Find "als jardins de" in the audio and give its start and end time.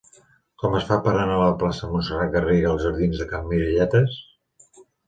2.73-3.31